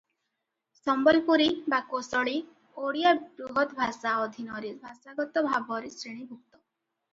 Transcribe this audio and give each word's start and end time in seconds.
ସମ୍ବଲପୁରୀ 0.77 1.45
ବା 1.73 1.79
କୋସଳୀ 1.91 2.33
ଓଡ଼ିଆ 2.87 3.13
ବୃହତଭାଷା 3.43 4.17
ଅଧୀନରେ 4.25 4.75
ଭାଷାଗତ 4.89 5.47
ଭାବରେ 5.53 5.95
ଶ୍ରେଣୀଭୁକ୍ତ। 6.01 6.45